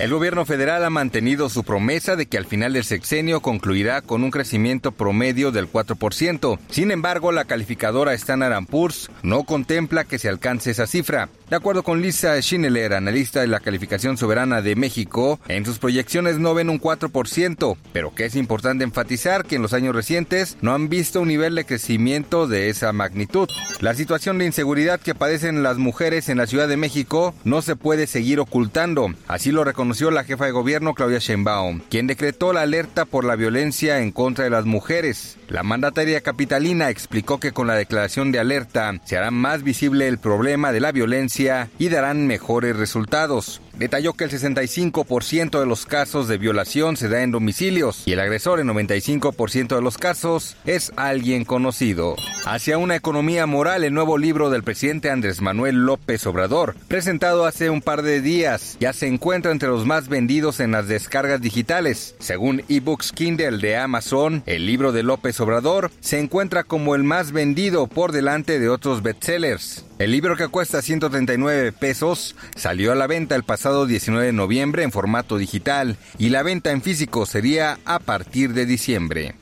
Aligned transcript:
El 0.00 0.14
gobierno 0.14 0.46
federal 0.46 0.82
ha 0.82 0.88
mantenido 0.88 1.50
su 1.50 1.62
promesa 1.62 2.16
de 2.16 2.24
que 2.24 2.38
al 2.38 2.46
final 2.46 2.72
del 2.72 2.84
sexenio 2.84 3.42
concluirá 3.42 4.00
con 4.00 4.24
un 4.24 4.30
crecimiento 4.30 4.92
promedio 4.92 5.52
del 5.52 5.70
4%. 5.70 6.58
Sin 6.70 6.90
embargo, 6.90 7.32
la 7.32 7.44
calificadora 7.44 8.14
Standard 8.14 8.64
Poor's 8.64 9.10
no 9.22 9.44
contempla 9.44 10.04
que 10.04 10.18
se 10.18 10.30
alcance 10.30 10.70
esa 10.70 10.86
cifra. 10.86 11.28
De 11.50 11.56
acuerdo 11.56 11.82
con 11.82 12.00
Lisa 12.00 12.40
Schineler, 12.40 12.94
analista 12.94 13.40
de 13.40 13.48
la 13.48 13.60
calificación 13.60 14.16
soberana 14.16 14.62
de 14.62 14.74
México, 14.74 15.38
en 15.48 15.66
sus 15.66 15.78
proyecciones 15.78 16.38
no 16.38 16.54
ven 16.54 16.70
un 16.70 16.80
4%, 16.80 17.76
pero 17.92 18.14
que 18.14 18.24
es 18.24 18.36
importante 18.36 18.84
enfatizar 18.84 19.44
que 19.44 19.56
en 19.56 19.62
los 19.62 19.74
años 19.74 19.94
recientes 19.94 20.56
no 20.62 20.72
han 20.72 20.88
visto 20.88 21.20
un 21.20 21.28
nivel 21.28 21.56
de 21.56 21.66
crecimiento 21.66 22.46
de 22.46 22.70
esa 22.70 22.92
magnitud. 22.94 23.48
La 23.80 23.94
situación 23.94 24.38
de 24.38 24.46
inseguridad 24.46 25.00
que 25.00 25.14
padecen 25.14 25.62
las 25.62 25.76
mujeres 25.76 26.30
en 26.30 26.38
la 26.38 26.46
Ciudad 26.46 26.68
de 26.68 26.76
México 26.76 27.34
no 27.44 27.60
se 27.60 27.76
puede 27.76 28.06
seguir 28.06 28.40
ocultando. 28.40 29.12
Así 29.26 29.50
lo 29.50 29.64
la 30.10 30.24
jefa 30.24 30.46
de 30.46 30.52
gobierno 30.52 30.94
Claudia 30.94 31.18
Sheinbaum, 31.18 31.80
quien 31.90 32.06
decretó 32.06 32.52
la 32.52 32.62
alerta 32.62 33.04
por 33.04 33.24
la 33.24 33.34
violencia 33.34 34.00
en 34.00 34.12
contra 34.12 34.44
de 34.44 34.50
las 34.50 34.64
mujeres. 34.64 35.36
La 35.48 35.64
mandataria 35.64 36.20
capitalina 36.20 36.90
explicó 36.90 37.40
que 37.40 37.52
con 37.52 37.66
la 37.66 37.74
declaración 37.74 38.30
de 38.30 38.38
alerta 38.38 38.92
se 39.04 39.16
hará 39.16 39.32
más 39.32 39.64
visible 39.64 40.06
el 40.06 40.18
problema 40.18 40.70
de 40.70 40.80
la 40.80 40.92
violencia 40.92 41.70
y 41.78 41.88
darán 41.88 42.28
mejores 42.28 42.76
resultados. 42.76 43.60
Detalló 43.80 44.12
que 44.12 44.24
el 44.24 44.30
65% 44.30 45.58
de 45.58 45.64
los 45.64 45.86
casos 45.86 46.28
de 46.28 46.36
violación 46.36 46.98
se 46.98 47.08
da 47.08 47.22
en 47.22 47.30
domicilios 47.30 48.02
y 48.04 48.12
el 48.12 48.20
agresor 48.20 48.60
en 48.60 48.68
95% 48.68 49.74
de 49.74 49.80
los 49.80 49.96
casos 49.96 50.58
es 50.66 50.92
alguien 50.96 51.46
conocido. 51.46 52.14
Hacia 52.44 52.76
una 52.76 52.94
economía 52.94 53.46
moral, 53.46 53.82
el 53.82 53.94
nuevo 53.94 54.18
libro 54.18 54.50
del 54.50 54.64
presidente 54.64 55.08
Andrés 55.08 55.40
Manuel 55.40 55.86
López 55.86 56.26
Obrador, 56.26 56.76
presentado 56.88 57.46
hace 57.46 57.70
un 57.70 57.80
par 57.80 58.02
de 58.02 58.20
días, 58.20 58.76
ya 58.80 58.92
se 58.92 59.06
encuentra 59.06 59.50
entre 59.50 59.70
los 59.70 59.86
más 59.86 60.08
vendidos 60.08 60.60
en 60.60 60.72
las 60.72 60.86
descargas 60.86 61.40
digitales. 61.40 62.16
Según 62.18 62.62
eBooks 62.68 63.12
Kindle 63.12 63.56
de 63.66 63.78
Amazon, 63.78 64.42
el 64.44 64.66
libro 64.66 64.92
de 64.92 65.04
López 65.04 65.40
Obrador 65.40 65.90
se 66.00 66.18
encuentra 66.18 66.64
como 66.64 66.94
el 66.94 67.02
más 67.02 67.32
vendido 67.32 67.86
por 67.86 68.12
delante 68.12 68.58
de 68.58 68.68
otros 68.68 69.02
bestsellers. 69.02 69.86
El 70.00 70.12
libro 70.12 70.34
que 70.34 70.48
cuesta 70.48 70.80
139 70.80 71.72
pesos 71.72 72.34
salió 72.56 72.90
a 72.90 72.94
la 72.94 73.06
venta 73.06 73.36
el 73.36 73.44
pasado 73.44 73.84
19 73.84 74.28
de 74.28 74.32
noviembre 74.32 74.82
en 74.82 74.92
formato 74.92 75.36
digital 75.36 75.98
y 76.16 76.30
la 76.30 76.42
venta 76.42 76.70
en 76.70 76.80
físico 76.80 77.26
sería 77.26 77.78
a 77.84 77.98
partir 77.98 78.54
de 78.54 78.64
diciembre. 78.64 79.34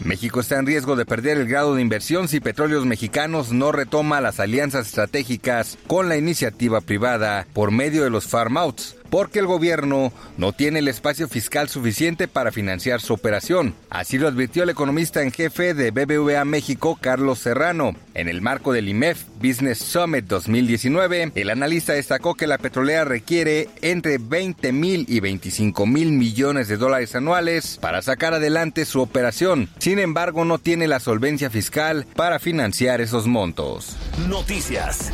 México 0.00 0.40
está 0.40 0.58
en 0.58 0.66
riesgo 0.66 0.96
de 0.96 1.06
perder 1.06 1.38
el 1.38 1.46
grado 1.46 1.76
de 1.76 1.82
inversión 1.82 2.26
si 2.26 2.40
Petróleos 2.40 2.84
Mexicanos 2.84 3.52
no 3.52 3.70
retoma 3.70 4.20
las 4.20 4.40
alianzas 4.40 4.88
estratégicas 4.88 5.78
con 5.86 6.08
la 6.08 6.16
iniciativa 6.16 6.80
privada 6.80 7.46
por 7.52 7.70
medio 7.70 8.02
de 8.02 8.10
los 8.10 8.26
farm 8.26 8.56
outs 8.56 8.96
porque 9.12 9.40
el 9.40 9.46
gobierno 9.46 10.10
no 10.38 10.54
tiene 10.54 10.78
el 10.78 10.88
espacio 10.88 11.28
fiscal 11.28 11.68
suficiente 11.68 12.28
para 12.28 12.50
financiar 12.50 13.02
su 13.02 13.12
operación. 13.12 13.74
Así 13.90 14.16
lo 14.16 14.26
advirtió 14.26 14.62
el 14.62 14.70
economista 14.70 15.20
en 15.20 15.32
jefe 15.32 15.74
de 15.74 15.90
BBVA 15.90 16.46
México, 16.46 16.96
Carlos 16.98 17.38
Serrano. 17.38 17.94
En 18.14 18.30
el 18.30 18.40
marco 18.40 18.72
del 18.72 18.88
IMEF 18.88 19.24
Business 19.36 19.80
Summit 19.80 20.24
2019, 20.24 21.32
el 21.34 21.50
analista 21.50 21.92
destacó 21.92 22.36
que 22.36 22.46
la 22.46 22.56
petrolera 22.56 23.04
requiere 23.04 23.68
entre 23.82 24.16
20 24.16 24.72
mil 24.72 25.04
y 25.06 25.20
25 25.20 25.84
mil 25.84 26.12
millones 26.12 26.68
de 26.68 26.78
dólares 26.78 27.14
anuales 27.14 27.76
para 27.82 28.00
sacar 28.00 28.32
adelante 28.32 28.86
su 28.86 29.02
operación. 29.02 29.68
Sin 29.76 29.98
embargo, 29.98 30.46
no 30.46 30.56
tiene 30.56 30.88
la 30.88 31.00
solvencia 31.00 31.50
fiscal 31.50 32.06
para 32.16 32.38
financiar 32.38 33.02
esos 33.02 33.26
montos. 33.26 33.94
Noticias. 34.26 35.12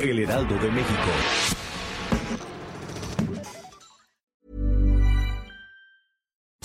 El 0.00 0.18
Heraldo 0.18 0.54
de 0.58 0.70
México. 0.70 1.57